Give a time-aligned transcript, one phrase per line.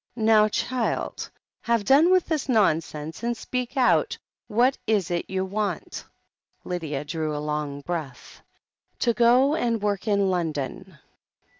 [0.15, 1.29] "Now, child,
[1.61, 4.17] have done with this nonsense and speak out.
[4.47, 6.05] What is it you want?"
[6.63, 8.39] Lydia drew a long breath.
[8.39, 10.97] 84 THE HEEL OF ACHILLES "To go and work in London."